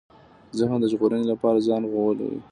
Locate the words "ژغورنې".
0.91-1.25